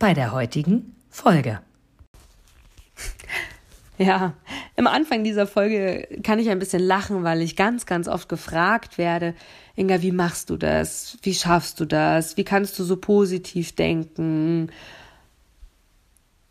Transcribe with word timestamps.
bei 0.00 0.14
der 0.14 0.32
heutigen 0.32 0.96
Folge. 1.10 1.60
Ja, 3.98 4.32
im 4.76 4.86
Anfang 4.86 5.24
dieser 5.24 5.46
Folge 5.46 6.08
kann 6.22 6.38
ich 6.38 6.48
ein 6.48 6.58
bisschen 6.58 6.82
lachen, 6.82 7.22
weil 7.22 7.42
ich 7.42 7.54
ganz, 7.54 7.84
ganz 7.84 8.08
oft 8.08 8.30
gefragt 8.30 8.96
werde, 8.96 9.34
Inga, 9.76 10.00
wie 10.00 10.10
machst 10.10 10.48
du 10.48 10.56
das? 10.56 11.18
Wie 11.22 11.34
schaffst 11.34 11.78
du 11.80 11.84
das? 11.84 12.38
Wie 12.38 12.44
kannst 12.44 12.78
du 12.78 12.84
so 12.84 12.96
positiv 12.96 13.76
denken? 13.76 14.72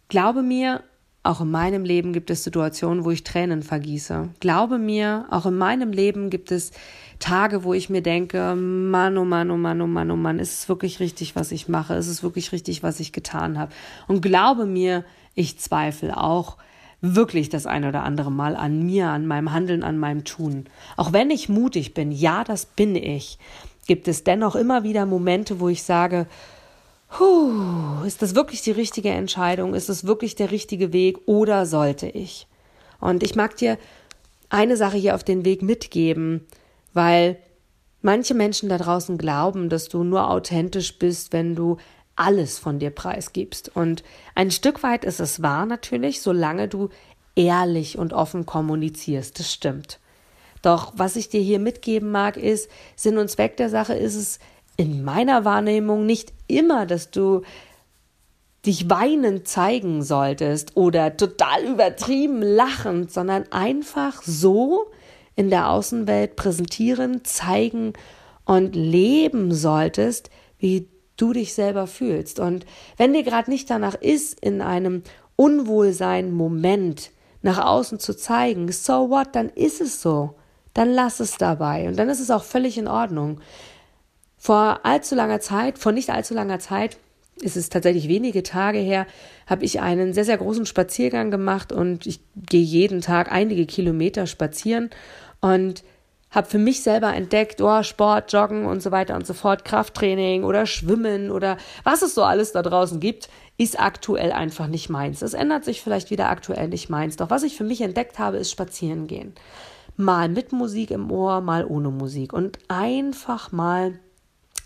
Glaube 0.09 0.43
mir, 0.43 0.83
auch 1.21 1.41
in 1.41 1.51
meinem 1.51 1.83
Leben 1.83 2.13
gibt 2.13 2.29
es 2.29 2.43
Situationen, 2.43 3.03
wo 3.03 3.11
ich 3.11 3.23
Tränen 3.23 3.61
vergieße. 3.61 4.29
Glaube 4.39 4.77
mir, 4.77 5.25
auch 5.29 5.45
in 5.45 5.57
meinem 5.57 5.91
Leben 5.91 6.29
gibt 6.29 6.51
es 6.51 6.71
Tage, 7.19 7.63
wo 7.65 7.73
ich 7.73 7.89
mir 7.89 8.01
denke, 8.01 8.55
Mann, 8.55 9.17
oh 9.17 9.25
Mann, 9.25 9.51
oh 9.51 9.57
Mann, 9.57 9.81
oh 9.81 9.87
Mann, 9.87 10.11
oh 10.11 10.15
Mann, 10.15 10.39
ist 10.39 10.53
es 10.53 10.69
wirklich 10.69 11.01
richtig, 11.01 11.35
was 11.35 11.51
ich 11.51 11.67
mache? 11.67 11.95
Ist 11.95 12.07
es 12.07 12.23
wirklich 12.23 12.53
richtig, 12.53 12.83
was 12.83 13.01
ich 13.01 13.11
getan 13.11 13.59
habe? 13.59 13.73
Und 14.07 14.21
glaube 14.21 14.65
mir, 14.65 15.03
ich 15.35 15.59
zweifle 15.59 16.17
auch 16.17 16.57
wirklich 17.01 17.49
das 17.49 17.65
ein 17.65 17.85
oder 17.85 18.03
andere 18.03 18.31
Mal 18.31 18.55
an 18.55 18.85
mir, 18.85 19.09
an 19.09 19.27
meinem 19.27 19.51
Handeln, 19.51 19.83
an 19.83 19.97
meinem 19.97 20.23
Tun. 20.23 20.65
Auch 20.95 21.11
wenn 21.11 21.29
ich 21.31 21.49
mutig 21.49 21.93
bin, 21.93 22.11
ja, 22.11 22.43
das 22.43 22.65
bin 22.65 22.95
ich, 22.95 23.37
gibt 23.87 24.07
es 24.07 24.23
dennoch 24.23 24.55
immer 24.55 24.83
wieder 24.83 25.05
Momente, 25.05 25.59
wo 25.59 25.67
ich 25.67 25.83
sage, 25.83 26.27
Puh, 27.09 28.03
ist 28.05 28.21
das 28.21 28.35
wirklich 28.35 28.61
die 28.61 28.71
richtige 28.71 29.09
Entscheidung? 29.09 29.73
Ist 29.73 29.89
es 29.89 30.05
wirklich 30.05 30.35
der 30.35 30.51
richtige 30.51 30.93
Weg 30.93 31.17
oder 31.25 31.65
sollte 31.65 32.07
ich? 32.07 32.47
Und 32.99 33.23
ich 33.23 33.35
mag 33.35 33.57
dir 33.57 33.77
eine 34.49 34.77
Sache 34.77 34.97
hier 34.97 35.15
auf 35.15 35.23
den 35.23 35.43
Weg 35.43 35.61
mitgeben, 35.61 36.45
weil 36.93 37.37
manche 38.01 38.33
Menschen 38.33 38.69
da 38.69 38.77
draußen 38.77 39.17
glauben, 39.17 39.69
dass 39.69 39.89
du 39.89 40.03
nur 40.03 40.29
authentisch 40.29 40.97
bist, 40.97 41.33
wenn 41.33 41.55
du 41.55 41.77
alles 42.15 42.59
von 42.59 42.79
dir 42.79 42.91
preisgibst. 42.91 43.75
Und 43.75 44.03
ein 44.35 44.51
Stück 44.51 44.83
weit 44.83 45.05
ist 45.05 45.19
es 45.19 45.41
wahr 45.41 45.65
natürlich, 45.65 46.21
solange 46.21 46.67
du 46.67 46.89
ehrlich 47.35 47.97
und 47.97 48.13
offen 48.13 48.45
kommunizierst. 48.45 49.39
Das 49.39 49.51
stimmt. 49.51 49.99
Doch 50.61 50.93
was 50.95 51.15
ich 51.15 51.29
dir 51.29 51.41
hier 51.41 51.59
mitgeben 51.59 52.11
mag, 52.11 52.35
ist, 52.35 52.69
Sinn 52.95 53.17
und 53.17 53.29
Zweck 53.29 53.55
der 53.57 53.69
Sache 53.69 53.93
ist 53.93 54.15
es, 54.15 54.39
in 54.79 55.03
meiner 55.03 55.43
Wahrnehmung 55.43 56.05
nicht 56.05 56.31
immer, 56.47 56.85
dass 56.85 57.11
du 57.11 57.41
dich 58.65 58.89
weinend 58.89 59.45
zeigen 59.45 60.03
solltest 60.03 60.77
oder 60.77 61.17
total 61.17 61.65
übertrieben 61.65 62.41
lachend, 62.41 63.11
sondern 63.11 63.43
einfach 63.51 64.21
so 64.23 64.85
in 65.35 65.49
der 65.49 65.69
Außenwelt 65.69 66.37
präsentieren, 66.37 67.25
zeigen 67.25 67.91
und 68.45 68.73
leben 68.73 69.53
solltest, 69.53 70.29
wie 70.59 70.87
du 71.17 71.33
dich 71.33 71.53
selber 71.53 71.85
fühlst. 71.85 72.39
Und 72.39 72.65
wenn 72.95 73.11
dir 73.11 73.23
gerade 73.23 73.51
nicht 73.51 73.69
danach 73.69 73.95
ist, 73.95 74.39
in 74.39 74.61
einem 74.61 75.03
Unwohlsein 75.35 76.31
Moment 76.31 77.11
nach 77.41 77.65
außen 77.65 77.99
zu 77.99 78.15
zeigen, 78.15 78.71
so 78.71 79.09
what, 79.09 79.35
dann 79.35 79.49
ist 79.49 79.81
es 79.81 80.01
so. 80.01 80.35
Dann 80.73 80.89
lass 80.89 81.19
es 81.19 81.35
dabei. 81.37 81.89
Und 81.89 81.99
dann 81.99 82.07
ist 82.07 82.21
es 82.21 82.31
auch 82.31 82.43
völlig 82.43 82.77
in 82.77 82.87
Ordnung. 82.87 83.41
Vor 84.39 84.79
allzu 84.83 85.15
langer 85.15 85.41
Zeit, 85.41 85.77
vor 85.77 85.91
nicht 85.91 86.09
allzu 86.09 86.33
langer 86.33 86.59
Zeit, 86.59 86.97
ist 87.41 87.57
es 87.57 87.69
tatsächlich 87.69 88.07
wenige 88.07 88.41
Tage 88.41 88.79
her, 88.79 89.05
habe 89.47 89.65
ich 89.65 89.81
einen 89.81 90.13
sehr, 90.13 90.25
sehr 90.25 90.37
großen 90.37 90.65
Spaziergang 90.65 91.29
gemacht 91.29 91.71
und 91.71 92.05
ich 92.07 92.21
gehe 92.35 92.61
jeden 92.61 93.01
Tag 93.01 93.31
einige 93.31 93.65
Kilometer 93.65 94.27
spazieren 94.27 94.89
und 95.41 95.83
habe 96.31 96.47
für 96.47 96.57
mich 96.57 96.83
selber 96.83 97.13
entdeckt, 97.13 97.59
oh, 97.61 97.83
Sport, 97.83 98.31
Joggen 98.31 98.65
und 98.65 98.81
so 98.81 98.91
weiter 98.91 99.15
und 99.15 99.25
so 99.25 99.33
fort, 99.33 99.65
Krafttraining 99.65 100.43
oder 100.43 100.65
Schwimmen 100.65 101.31
oder 101.31 101.57
was 101.83 102.01
es 102.01 102.13
so 102.13 102.23
alles 102.23 102.51
da 102.51 102.61
draußen 102.61 102.99
gibt, 102.99 103.29
ist 103.57 103.79
aktuell 103.79 104.31
einfach 104.31 104.67
nicht 104.67 104.89
meins. 104.89 105.21
Es 105.21 105.33
ändert 105.33 105.65
sich 105.65 105.81
vielleicht 105.81 106.11
wieder 106.11 106.29
aktuell 106.29 106.67
nicht 106.67 106.89
meins. 106.89 107.15
Doch 107.17 107.29
was 107.29 107.43
ich 107.43 107.57
für 107.57 107.63
mich 107.63 107.81
entdeckt 107.81 108.19
habe, 108.19 108.37
ist 108.37 108.51
spazieren 108.51 109.07
gehen. 109.07 109.33
Mal 109.97 110.29
mit 110.29 110.53
Musik 110.53 110.91
im 110.91 111.11
Ohr, 111.11 111.41
mal 111.41 111.65
ohne 111.65 111.89
Musik 111.89 112.31
und 112.31 112.59
einfach 112.69 113.51
mal 113.51 113.99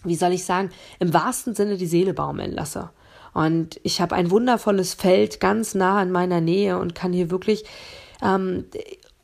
wie 0.03 0.15
soll 0.15 0.33
ich 0.33 0.45
sagen, 0.45 0.69
im 0.99 1.13
wahrsten 1.13 1.55
Sinne 1.55 1.77
die 1.77 1.85
Seele 1.85 2.13
baumeln 2.13 2.51
lasse. 2.51 2.89
Und 3.33 3.79
ich 3.83 3.99
habe 3.99 4.15
ein 4.15 4.31
wundervolles 4.31 4.93
Feld 4.93 5.39
ganz 5.39 5.73
nah 5.75 6.01
in 6.01 6.11
meiner 6.11 6.41
Nähe 6.41 6.77
und 6.77 6.95
kann 6.95 7.13
hier 7.13 7.31
wirklich 7.31 7.65
ähm, 8.21 8.65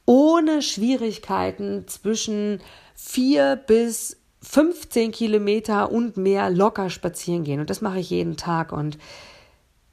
ohne 0.06 0.62
Schwierigkeiten 0.62 1.88
zwischen 1.88 2.62
vier 2.95 3.56
bis 3.56 4.18
15 4.41 5.12
Kilometer 5.12 5.91
und 5.91 6.18
mehr 6.18 6.50
locker 6.50 6.89
spazieren 6.89 7.44
gehen. 7.44 7.59
Und 7.59 7.69
das 7.69 7.81
mache 7.81 8.00
ich 8.00 8.09
jeden 8.09 8.38
Tag. 8.38 8.72
Und 8.72 8.97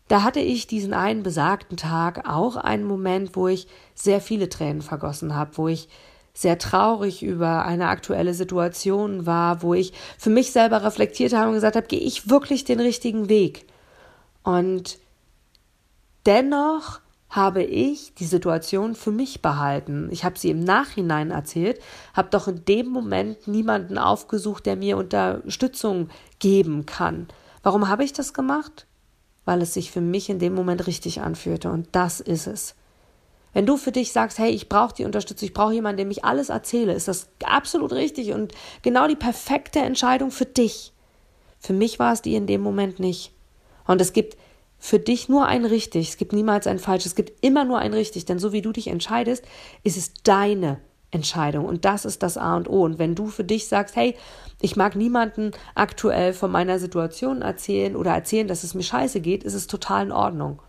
da 0.09 0.23
hatte 0.23 0.41
ich 0.41 0.67
diesen 0.67 0.95
einen 0.95 1.23
besagten 1.23 1.77
Tag 1.77 2.29
auch 2.29 2.57
einen 2.57 2.85
Moment, 2.85 3.37
wo 3.37 3.49
ich 3.49 3.67
sehr 3.95 4.21
viele 4.21 4.49
Tränen 4.49 4.83
vergossen 4.83 5.35
habe, 5.35 5.57
wo 5.59 5.69
ich 5.69 5.89
sehr 6.37 6.59
traurig 6.59 7.23
über 7.23 7.65
eine 7.65 7.89
aktuelle 7.89 8.35
Situation 8.35 9.25
war, 9.25 9.63
wo 9.63 9.73
ich 9.73 9.95
für 10.19 10.29
mich 10.29 10.53
selber 10.53 10.85
reflektiert 10.85 11.33
habe 11.33 11.49
und 11.49 11.55
gesagt 11.55 11.77
habe, 11.77 11.87
gehe 11.87 11.99
ich 11.99 12.29
wirklich 12.29 12.65
den 12.65 12.79
richtigen 12.79 13.31
Weg? 13.31 13.67
Und 14.43 14.99
dennoch 16.27 17.01
habe 17.31 17.63
ich 17.63 18.15
die 18.15 18.27
Situation 18.27 18.95
für 18.95 19.11
mich 19.11 19.41
behalten. 19.41 20.09
Ich 20.13 20.25
habe 20.25 20.39
sie 20.39 20.51
im 20.51 20.61
Nachhinein 20.61 21.31
erzählt, 21.31 21.81
habe 22.13 22.29
doch 22.31 22.49
in 22.49 22.65
dem 22.67 22.89
Moment 22.89 23.49
niemanden 23.49 23.97
aufgesucht, 23.97 24.67
der 24.67 24.77
mir 24.77 24.99
Unterstützung 24.99 26.11
geben 26.39 26.85
kann. 26.85 27.29
Warum 27.63 27.89
habe 27.89 28.05
ich 28.05 28.13
das 28.13 28.35
gemacht? 28.35 28.87
Weil 29.47 29.63
es 29.63 29.73
sich 29.73 29.91
für 29.91 30.03
mich 30.03 30.29
in 30.29 30.39
dem 30.39 30.55
Moment 30.55 30.87
richtig 30.87 31.23
anfühlte 31.23 31.71
und 31.71 31.89
das 31.93 32.21
ist 32.21 32.47
es. 32.47 32.75
Wenn 33.57 33.65
du 33.65 33.79
für 33.79 33.91
dich 33.91 34.13
sagst, 34.13 34.39
hey, 34.39 34.51
ich 34.51 34.69
brauche 34.69 34.95
die 34.95 35.07
Unterstützung, 35.07 35.47
ich 35.47 35.55
brauche 35.55 35.73
jemanden, 35.73 35.97
dem 35.97 36.11
ich 36.11 36.27
alles 36.27 36.51
erzähle, 36.51 36.93
ist 36.93 37.09
das 37.09 37.31
absolut 37.43 37.91
richtig 37.95 38.35
und 38.35 38.53
genau 38.83 39.09
die 39.09 39.17
perfekte 39.17 39.79
Entscheidung 39.79 40.31
für 40.31 40.45
dich. 40.45 40.93
Für 41.59 41.73
mich 41.73 41.99
war 41.99 42.13
es 42.13 42.21
die 42.21 42.35
in 42.35 42.47
dem 42.47 42.61
Moment 42.61 43.01
nicht. 43.01 43.33
Und 43.87 44.03
es 44.03 44.13
gibt 44.13 44.37
für 44.79 44.99
dich 44.99 45.31
nur 45.31 45.47
ein 45.47 45.65
richtig, 45.65 46.11
es 46.11 46.17
gibt 46.19 46.35
niemals 46.35 46.67
ein 46.67 46.79
falsch, 46.79 47.07
es 47.07 47.15
gibt 47.15 47.43
immer 47.43 47.65
nur 47.65 47.79
ein 47.79 47.95
richtig, 47.95 48.27
denn 48.27 48.39
so 48.39 48.53
wie 48.53 48.61
du 48.61 48.73
dich 48.73 48.89
entscheidest, 48.89 49.43
ist 49.85 49.97
es 49.97 50.13
deine 50.23 50.79
Entscheidung 51.11 51.65
und 51.65 51.87
das 51.87 52.05
ist 52.05 52.23
das 52.23 52.37
A 52.37 52.59
und 52.59 52.69
O. 52.69 52.83
Und 52.83 52.99
wenn 52.99 53.15
du 53.15 53.29
für 53.29 53.45
dich 53.45 53.69
sagst, 53.69 53.97
hey, 53.97 54.17
ich 54.61 54.77
mag 54.77 54.97
niemanden 54.97 55.53
aktuell 55.75 56.35
von 56.35 56.53
meiner 56.53 56.79
Situation 56.79 57.41
erzählen 57.41 57.97
oder 57.97 58.11
erzählen, 58.11 58.49
dass 58.49 58.65
es 58.65 58.75
mir 58.75 58.83
scheiße 58.83 59.23
geht, 59.23 59.45
ist 59.45 59.55
es 59.55 59.67
total 59.67 60.05
in 60.05 60.13
Ordnung. 60.13 60.61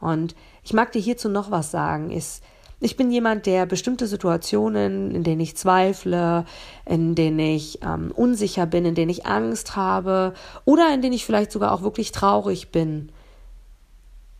Und 0.00 0.36
ich 0.68 0.74
mag 0.74 0.92
dir 0.92 1.00
hierzu 1.00 1.30
noch 1.30 1.50
was 1.50 1.70
sagen, 1.70 2.10
ist, 2.10 2.42
ich 2.78 2.98
bin 2.98 3.10
jemand, 3.10 3.46
der 3.46 3.64
bestimmte 3.64 4.06
Situationen, 4.06 5.12
in 5.12 5.24
denen 5.24 5.40
ich 5.40 5.56
zweifle, 5.56 6.44
in 6.84 7.14
denen 7.14 7.38
ich 7.38 7.78
ähm, 7.82 8.12
unsicher 8.14 8.66
bin, 8.66 8.84
in 8.84 8.94
denen 8.94 9.08
ich 9.08 9.24
Angst 9.24 9.76
habe 9.76 10.34
oder 10.66 10.92
in 10.92 11.00
denen 11.00 11.14
ich 11.14 11.24
vielleicht 11.24 11.52
sogar 11.52 11.72
auch 11.72 11.80
wirklich 11.80 12.12
traurig 12.12 12.70
bin, 12.70 13.08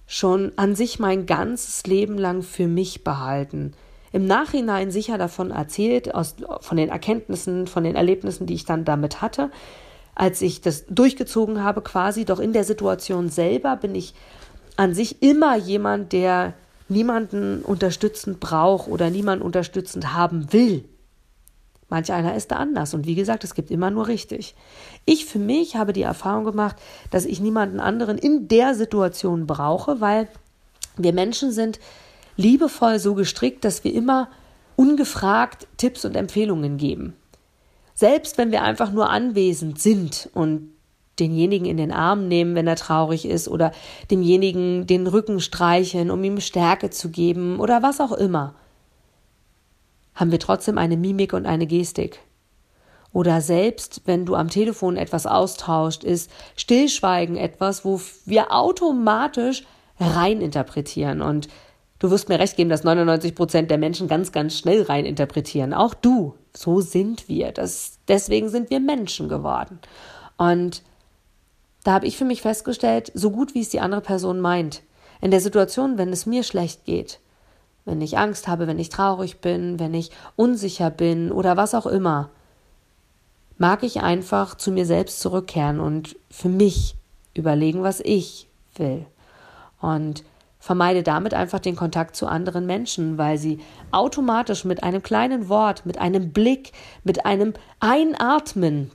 schon 0.06 0.52
an 0.56 0.75
sich 0.75 0.99
mein 0.99 1.25
ganzes 1.25 1.87
Leben 1.87 2.19
lang 2.19 2.43
für 2.43 2.67
mich 2.67 3.05
behalten. 3.05 3.73
Im 4.12 4.26
Nachhinein 4.26 4.91
sicher 4.91 5.17
davon 5.17 5.50
erzählt, 5.50 6.14
aus, 6.14 6.37
von 6.61 6.76
den 6.76 6.91
Erkenntnissen, 6.91 7.67
von 7.67 7.85
den 7.85 7.97
Erlebnissen, 7.97 8.47
die 8.47 8.55
ich 8.55 8.67
dann 8.67 8.85
damit 8.85 9.23
hatte, 9.23 9.50
als 10.14 10.43
ich 10.43 10.61
das 10.61 10.85
durchgezogen 10.91 11.64
habe 11.64 11.81
quasi. 11.81 12.26
Doch 12.26 12.38
in 12.38 12.52
der 12.52 12.64
Situation 12.64 13.31
selber 13.31 13.76
bin 13.76 13.94
ich 13.94 14.12
an 14.78 14.94
sich 14.94 15.22
immer 15.22 15.56
jemand, 15.56 16.12
der 16.12 16.54
niemanden 16.88 17.62
unterstützend 17.62 18.38
braucht 18.38 18.88
oder 18.88 19.10
niemanden 19.10 19.44
unterstützend 19.44 20.14
haben 20.14 20.52
will. 20.52 20.84
Manch 21.88 22.12
einer 22.12 22.36
ist 22.36 22.52
da 22.52 22.56
anders 22.56 22.94
und 22.94 23.04
wie 23.04 23.16
gesagt, 23.16 23.42
es 23.42 23.54
gibt 23.54 23.72
immer 23.72 23.90
nur 23.90 24.06
richtig. 24.06 24.54
Ich 25.04 25.26
für 25.26 25.40
mich 25.40 25.75
habe 25.75 25.92
die 25.92 26.02
Erfahrung 26.02 26.44
gemacht, 26.44 26.76
dass 27.10 27.25
ich 27.25 27.40
niemanden 27.40 27.80
anderen 27.80 28.19
in 28.19 28.46
der 28.46 28.76
Situation 28.76 29.48
brauche, 29.48 30.00
weil 30.00 30.28
wir 30.96 31.12
Menschen 31.12 31.50
sind 31.50 31.80
liebevoll 32.36 33.00
so 33.00 33.14
gestrickt, 33.14 33.64
dass 33.64 33.82
wir 33.82 33.92
immer 33.92 34.28
ungefragt 34.76 35.66
Tipps 35.76 36.04
und 36.04 36.14
Empfehlungen 36.14 36.76
geben. 36.76 37.16
Selbst 37.94 38.38
wenn 38.38 38.52
wir 38.52 38.62
einfach 38.62 38.92
nur 38.92 39.10
anwesend 39.10 39.80
sind 39.80 40.30
und 40.34 40.70
denjenigen 41.20 41.67
in 41.67 41.76
den 41.76 41.93
Arm 41.93 42.29
nehmen, 42.29 42.55
wenn 42.55 42.67
er 42.67 42.76
traurig 42.76 43.25
ist 43.25 43.49
oder 43.49 43.73
demjenigen 44.11 44.87
den 44.87 45.06
Rücken 45.06 45.41
streicheln, 45.41 46.11
um 46.11 46.23
ihm 46.25 46.41
Stärke 46.41 46.91
zu 46.91 47.11
geben 47.11 47.61
oder 47.61 47.82
was 47.82 48.00
auch 48.00 48.12
immer, 48.12 48.55
haben 50.15 50.32
wir 50.32 50.41
trotzdem 50.41 50.79
eine 50.79 50.97
Mimik 50.97 51.32
und 51.32 51.47
eine 51.47 51.67
Gestik. 51.67 52.20
Oder 53.12 53.41
selbst 53.41 54.03
wenn 54.05 54.26
du 54.26 54.35
am 54.35 54.49
Telefon 54.49 54.97
etwas 54.97 55.26
austauscht, 55.26 56.05
ist 56.05 56.31
Stillschweigen 56.56 57.37
etwas, 57.37 57.85
wo 57.85 58.00
wir 58.26 58.53
automatisch 58.53 59.64
reininterpretieren. 59.99 61.23
Und 61.23 61.49
du 61.99 62.11
wirst 62.11 62.29
mir 62.29 62.38
recht 62.38 62.56
geben, 62.56 62.71
dass 62.71 62.85
99 62.85 63.35
Prozent 63.35 63.71
der 63.71 63.79
Menschen 63.79 64.09
ganz, 64.09 64.32
ganz 64.32 64.59
schnell 64.59 64.82
reininterpretieren. 64.82 65.73
Auch 65.73 65.94
du. 65.94 66.35
So 66.55 66.81
sind 66.81 67.29
wir. 67.29 67.53
Das, 67.53 67.99
deswegen 68.09 68.50
sind 68.50 68.71
wir 68.71 68.81
Menschen 68.81 69.29
geworden. 69.29 69.79
Und 70.37 70.82
da 71.84 71.92
habe 71.92 72.06
ich 72.06 72.16
für 72.16 72.25
mich 72.25 72.42
festgestellt, 72.42 73.10
so 73.14 73.30
gut 73.30 73.54
wie 73.54 73.60
es 73.60 73.69
die 73.69 73.80
andere 73.80 74.00
Person 74.00 74.40
meint, 74.40 74.82
in 75.20 75.30
der 75.30 75.40
Situation, 75.40 75.98
wenn 75.98 76.12
es 76.12 76.26
mir 76.26 76.42
schlecht 76.42 76.84
geht, 76.84 77.20
wenn 77.84 78.00
ich 78.00 78.19
Angst 78.19 78.48
habe, 78.48 78.66
wenn 78.66 78.78
ich 78.78 78.88
traurig 78.88 79.40
bin, 79.40 79.78
wenn 79.78 79.94
ich 79.94 80.10
unsicher 80.36 80.90
bin 80.90 81.32
oder 81.32 81.56
was 81.56 81.75
auch 81.75 81.86
immer, 81.86 82.30
mag 83.56 83.82
ich 83.82 84.00
einfach 84.00 84.56
zu 84.56 84.70
mir 84.70 84.86
selbst 84.86 85.20
zurückkehren 85.20 85.80
und 85.80 86.16
für 86.30 86.48
mich 86.48 86.94
überlegen, 87.34 87.82
was 87.82 88.00
ich 88.00 88.48
will. 88.76 89.06
Und 89.80 90.25
vermeide 90.60 91.02
damit 91.02 91.34
einfach 91.34 91.60
den 91.60 91.76
Kontakt 91.76 92.16
zu 92.16 92.26
anderen 92.26 92.66
Menschen, 92.66 93.16
weil 93.16 93.38
sie 93.38 93.60
automatisch 93.90 94.64
mit 94.64 94.82
einem 94.82 95.02
kleinen 95.02 95.48
Wort, 95.48 95.86
mit 95.86 95.98
einem 95.98 96.32
Blick, 96.32 96.72
mit 97.04 97.25
einem 97.26 97.54
Einatmen 97.80 98.90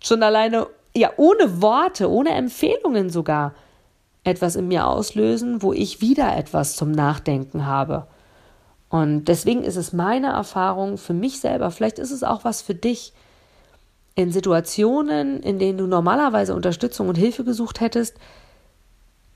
schon 0.00 0.22
alleine, 0.22 0.68
ja, 0.96 1.12
ohne 1.16 1.60
Worte, 1.62 2.10
ohne 2.10 2.30
Empfehlungen 2.30 3.10
sogar, 3.10 3.54
etwas 4.24 4.56
in 4.56 4.66
mir 4.66 4.86
auslösen, 4.86 5.62
wo 5.62 5.72
ich 5.72 6.00
wieder 6.00 6.36
etwas 6.36 6.74
zum 6.74 6.90
Nachdenken 6.90 7.66
habe. 7.66 8.06
Und 8.88 9.26
deswegen 9.26 9.62
ist 9.62 9.76
es 9.76 9.92
meine 9.92 10.28
Erfahrung 10.28 10.98
für 10.98 11.14
mich 11.14 11.40
selber, 11.40 11.70
vielleicht 11.70 11.98
ist 11.98 12.10
es 12.10 12.24
auch 12.24 12.44
was 12.44 12.62
für 12.62 12.74
dich, 12.74 13.12
in 14.16 14.32
Situationen, 14.32 15.42
in 15.42 15.58
denen 15.58 15.76
du 15.76 15.86
normalerweise 15.86 16.54
Unterstützung 16.54 17.08
und 17.08 17.16
Hilfe 17.16 17.44
gesucht 17.44 17.80
hättest, 17.80 18.16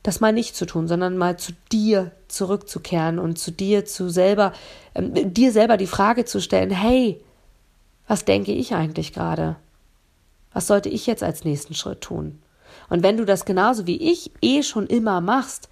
das 0.02 0.20
mal 0.20 0.32
nicht 0.32 0.56
zu 0.56 0.64
tun, 0.64 0.88
sondern 0.88 1.18
mal 1.18 1.38
zu 1.38 1.52
dir 1.70 2.12
zurückzukehren 2.28 3.18
und 3.18 3.38
zu 3.38 3.52
dir 3.52 3.84
zu 3.84 4.08
selber, 4.08 4.54
ähm, 4.94 5.34
dir 5.34 5.52
selber 5.52 5.76
die 5.76 5.86
Frage 5.86 6.24
zu 6.24 6.40
stellen, 6.40 6.70
hey, 6.70 7.20
was 8.08 8.24
denke 8.24 8.52
ich 8.52 8.74
eigentlich 8.74 9.12
gerade? 9.12 9.56
Was 10.52 10.66
sollte 10.66 10.88
ich 10.88 11.06
jetzt 11.06 11.22
als 11.22 11.44
nächsten 11.44 11.74
Schritt 11.74 12.00
tun? 12.00 12.40
Und 12.88 13.02
wenn 13.02 13.16
du 13.16 13.24
das 13.24 13.44
genauso 13.44 13.86
wie 13.86 14.10
ich 14.10 14.32
eh 14.42 14.62
schon 14.62 14.86
immer 14.86 15.20
machst, 15.20 15.68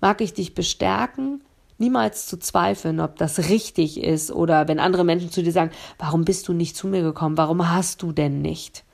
mag 0.00 0.20
ich 0.20 0.34
dich 0.34 0.54
bestärken, 0.54 1.42
niemals 1.78 2.26
zu 2.26 2.38
zweifeln, 2.38 3.00
ob 3.00 3.16
das 3.16 3.48
richtig 3.48 4.02
ist 4.02 4.30
oder 4.30 4.68
wenn 4.68 4.78
andere 4.78 5.04
Menschen 5.04 5.30
zu 5.30 5.42
dir 5.42 5.52
sagen, 5.52 5.70
warum 5.98 6.24
bist 6.24 6.48
du 6.48 6.52
nicht 6.52 6.76
zu 6.76 6.86
mir 6.88 7.02
gekommen, 7.02 7.36
warum 7.36 7.70
hast 7.70 8.02
du 8.02 8.12
denn 8.12 8.40
nicht? 8.40 8.84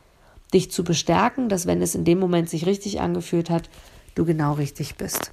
Dich 0.52 0.70
zu 0.70 0.82
bestärken, 0.82 1.48
dass 1.48 1.66
wenn 1.66 1.82
es 1.82 1.94
in 1.94 2.04
dem 2.04 2.18
Moment 2.18 2.48
sich 2.50 2.66
richtig 2.66 3.00
angefühlt 3.00 3.50
hat, 3.50 3.68
du 4.14 4.24
genau 4.24 4.54
richtig 4.54 4.96
bist. 4.96 5.32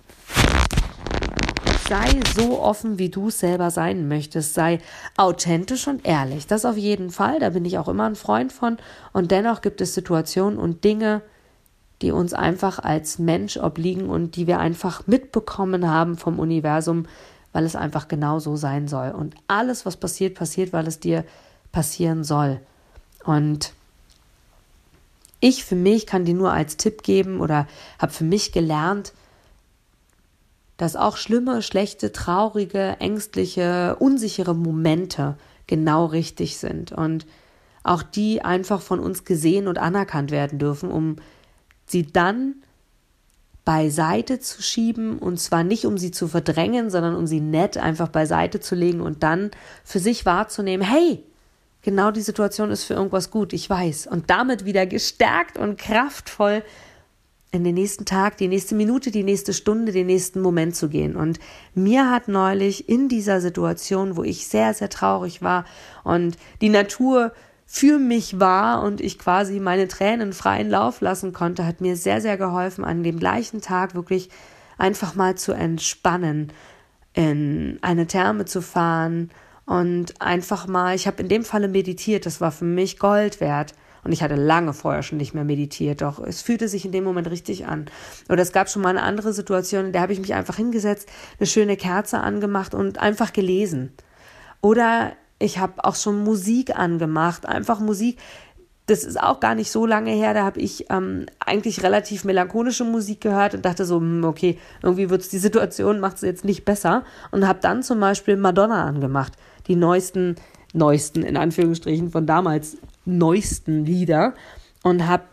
Sei 1.87 2.19
so 2.35 2.61
offen, 2.61 2.99
wie 2.99 3.09
du 3.09 3.29
es 3.29 3.39
selber 3.39 3.71
sein 3.71 4.07
möchtest. 4.07 4.53
Sei 4.53 4.79
authentisch 5.15 5.87
und 5.87 6.05
ehrlich. 6.05 6.45
Das 6.45 6.65
auf 6.65 6.75
jeden 6.75 7.11
Fall. 7.11 7.39
Da 7.39 7.51
bin 7.51 7.63
ich 7.63 7.77
auch 7.77 7.87
immer 7.87 8.05
ein 8.05 8.15
Freund 8.15 8.51
von. 8.51 8.77
Und 9.13 9.31
dennoch 9.31 9.61
gibt 9.61 9.79
es 9.79 9.93
Situationen 9.93 10.59
und 10.59 10.83
Dinge, 10.83 11.21
die 12.01 12.11
uns 12.11 12.33
einfach 12.33 12.79
als 12.79 13.19
Mensch 13.19 13.57
obliegen 13.57 14.09
und 14.09 14.35
die 14.35 14.47
wir 14.47 14.59
einfach 14.59 15.07
mitbekommen 15.07 15.89
haben 15.89 16.17
vom 16.17 16.39
Universum, 16.39 17.05
weil 17.53 17.63
es 17.63 17.75
einfach 17.75 18.07
genau 18.07 18.39
so 18.39 18.57
sein 18.57 18.87
soll. 18.87 19.11
Und 19.11 19.35
alles, 19.47 19.85
was 19.85 19.97
passiert, 19.97 20.35
passiert, 20.35 20.73
weil 20.73 20.87
es 20.87 20.99
dir 20.99 21.23
passieren 21.71 22.23
soll. 22.23 22.59
Und 23.23 23.73
ich 25.39 25.63
für 25.63 25.75
mich 25.75 26.05
kann 26.05 26.25
dir 26.25 26.33
nur 26.33 26.51
als 26.51 26.77
Tipp 26.77 27.03
geben 27.03 27.39
oder 27.39 27.67
habe 27.99 28.11
für 28.11 28.23
mich 28.23 28.51
gelernt, 28.51 29.13
dass 30.77 30.95
auch 30.95 31.17
schlimme, 31.17 31.61
schlechte, 31.61 32.11
traurige, 32.11 32.97
ängstliche, 32.99 33.95
unsichere 33.99 34.55
Momente 34.55 35.35
genau 35.65 36.05
richtig 36.05 36.57
sind 36.57 36.91
und 36.91 37.25
auch 37.83 38.03
die 38.03 38.43
einfach 38.43 38.81
von 38.81 38.99
uns 38.99 39.25
gesehen 39.25 39.67
und 39.67 39.77
anerkannt 39.77 40.31
werden 40.31 40.59
dürfen, 40.59 40.91
um 40.91 41.17
sie 41.85 42.05
dann 42.05 42.55
beiseite 43.65 44.39
zu 44.39 44.61
schieben 44.61 45.19
und 45.19 45.39
zwar 45.39 45.63
nicht 45.63 45.85
um 45.85 45.97
sie 45.97 46.11
zu 46.11 46.27
verdrängen, 46.27 46.89
sondern 46.89 47.15
um 47.15 47.27
sie 47.27 47.41
nett 47.41 47.77
einfach 47.77 48.07
beiseite 48.07 48.61
zu 48.61 48.75
legen 48.75 49.01
und 49.01 49.23
dann 49.23 49.51
für 49.83 49.99
sich 49.99 50.25
wahrzunehmen, 50.25 50.87
hey, 50.87 51.23
genau 51.81 52.11
die 52.11 52.21
Situation 52.21 52.71
ist 52.71 52.85
für 52.85 52.93
irgendwas 52.93 53.29
gut, 53.29 53.51
ich 53.51 53.69
weiß. 53.69 54.07
Und 54.07 54.29
damit 54.29 54.63
wieder 54.63 54.85
gestärkt 54.85 55.57
und 55.57 55.77
kraftvoll 55.77 56.63
in 57.51 57.63
den 57.63 57.75
nächsten 57.75 58.05
Tag, 58.05 58.37
die 58.37 58.47
nächste 58.47 58.75
Minute, 58.75 59.09
die 59.09 59.23
nächste 59.23 59.53
Stunde, 59.53 59.91
den 59.91 60.07
nächsten 60.07 60.41
Moment 60.41 60.75
zu 60.75 60.89
gehen. 60.89 61.15
Und 61.15 61.39
mir 61.73 62.09
hat 62.11 62.27
neulich 62.27 62.89
in 62.89 63.07
dieser 63.07 63.39
Situation, 63.39 64.17
wo 64.17 64.23
ich 64.23 64.47
sehr, 64.47 64.73
sehr 64.73 64.89
traurig 64.89 65.41
war 65.41 65.65
und 66.03 66.37
die 66.61 66.69
Natur 66.69 67.31
für 67.65 67.99
mich 67.99 68.39
war 68.39 68.83
und 68.83 69.01
ich 69.01 69.19
quasi 69.19 69.59
meine 69.59 69.87
Tränen 69.87 70.33
freien 70.33 70.69
Lauf 70.69 71.01
lassen 71.01 71.33
konnte, 71.33 71.65
hat 71.65 71.81
mir 71.81 71.95
sehr, 71.95 72.21
sehr 72.21 72.37
geholfen, 72.37 72.85
an 72.85 73.03
dem 73.03 73.19
gleichen 73.19 73.61
Tag 73.61 73.95
wirklich 73.95 74.29
einfach 74.77 75.15
mal 75.15 75.35
zu 75.35 75.51
entspannen, 75.51 76.51
in 77.13 77.79
eine 77.81 78.07
Therme 78.07 78.45
zu 78.45 78.61
fahren 78.61 79.31
und 79.65 80.21
einfach 80.21 80.67
mal, 80.67 80.95
ich 80.95 81.07
habe 81.07 81.21
in 81.21 81.27
dem 81.27 81.43
Falle 81.43 81.67
meditiert, 81.67 82.25
das 82.25 82.39
war 82.39 82.51
für 82.51 82.65
mich 82.65 82.99
Gold 82.99 83.41
wert. 83.41 83.73
Und 84.07 84.13
ich 84.13 84.23
hatte 84.23 84.35
lange 84.35 84.71
vorher 84.71 85.03
schon 85.03 85.17
nicht 85.17 85.33
mehr 85.33 85.43
meditiert, 85.43 86.01
doch 86.01 86.19
es 86.19 86.41
fühlte 86.41 86.69
sich 86.69 86.85
in 86.85 86.93
dem 86.93 87.03
Moment 87.03 87.29
richtig 87.29 87.65
an. 87.65 87.87
Oder 88.29 88.41
es 88.41 88.53
gab 88.53 88.69
schon 88.69 88.81
mal 88.81 88.91
eine 88.91 89.01
andere 89.01 89.33
Situation, 89.33 89.87
in 89.87 89.91
der 89.91 90.01
habe 90.01 90.13
ich 90.13 90.21
mich 90.21 90.33
einfach 90.33 90.55
hingesetzt, 90.55 91.09
eine 91.37 91.45
schöne 91.45 91.75
Kerze 91.75 92.21
angemacht 92.21 92.73
und 92.73 92.99
einfach 92.99 93.33
gelesen. 93.33 93.91
Oder 94.61 95.11
ich 95.39 95.57
habe 95.59 95.83
auch 95.83 95.95
schon 95.95 96.23
Musik 96.23 96.73
angemacht, 96.79 97.45
einfach 97.45 97.81
Musik. 97.81 98.17
Das 98.85 99.03
ist 99.03 99.21
auch 99.21 99.41
gar 99.41 99.55
nicht 99.55 99.71
so 99.71 99.85
lange 99.85 100.11
her, 100.11 100.33
da 100.33 100.45
habe 100.45 100.61
ich 100.61 100.89
ähm, 100.89 101.25
eigentlich 101.45 101.83
relativ 101.83 102.23
melancholische 102.23 102.85
Musik 102.85 103.19
gehört 103.19 103.55
und 103.55 103.65
dachte 103.65 103.83
so, 103.83 103.97
hm, 103.97 104.23
okay, 104.23 104.57
irgendwie 104.81 105.09
wird 105.09 105.19
es 105.19 105.27
die 105.27 105.37
Situation, 105.37 105.99
macht 105.99 106.15
es 106.15 106.21
jetzt 106.21 106.45
nicht 106.45 106.63
besser. 106.63 107.03
Und 107.31 107.45
habe 107.45 107.59
dann 107.61 107.83
zum 107.83 107.99
Beispiel 107.99 108.37
Madonna 108.37 108.85
angemacht, 108.85 109.33
die 109.67 109.75
neuesten, 109.75 110.37
neuesten, 110.73 111.23
in 111.23 111.35
Anführungsstrichen, 111.35 112.09
von 112.09 112.25
damals 112.25 112.77
neuesten 113.07 113.85
Lieder 113.85 114.33
und 114.83 115.07
habe 115.07 115.23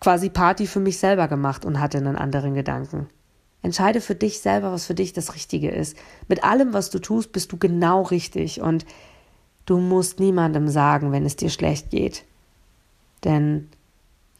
quasi 0.00 0.30
Party 0.30 0.66
für 0.66 0.80
mich 0.80 0.98
selber 0.98 1.28
gemacht 1.28 1.64
und 1.64 1.80
hatte 1.80 1.98
einen 1.98 2.16
anderen 2.16 2.54
Gedanken. 2.54 3.08
Entscheide 3.62 4.00
für 4.00 4.14
dich 4.14 4.40
selber, 4.40 4.72
was 4.72 4.86
für 4.86 4.94
dich 4.94 5.12
das 5.12 5.34
Richtige 5.34 5.70
ist. 5.70 5.96
Mit 6.28 6.44
allem, 6.44 6.72
was 6.72 6.90
du 6.90 6.98
tust, 6.98 7.32
bist 7.32 7.52
du 7.52 7.58
genau 7.58 8.02
richtig 8.02 8.60
und 8.60 8.86
Du 9.70 9.78
musst 9.78 10.18
niemandem 10.18 10.66
sagen, 10.66 11.12
wenn 11.12 11.24
es 11.24 11.36
dir 11.36 11.48
schlecht 11.48 11.90
geht. 11.90 12.24
Denn 13.22 13.68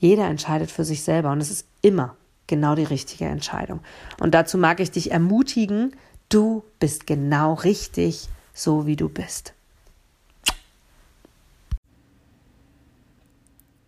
jeder 0.01 0.27
entscheidet 0.27 0.73
für 0.73 0.85
sich 0.85 1.05
selber 1.05 1.31
und 1.31 1.41
es 1.41 1.53
ist 1.53 1.69
immer 1.83 2.17
genau 2.49 2.75
die 2.75 2.83
richtige 2.83 3.27
Entscheidung. 3.27 3.79
Und 4.19 4.35
dazu 4.35 4.59
mag 4.59 4.81
ich 4.81 4.91
dich 4.91 5.13
ermutigen, 5.13 5.95
du 6.31 6.65
bist 6.81 7.07
genau 7.07 7.55
richtig, 7.55 8.29
so 8.53 8.87
wie 8.87 8.97
du 8.97 9.09
bist. 9.09 9.55